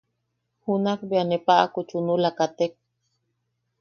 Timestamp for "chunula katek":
1.89-2.73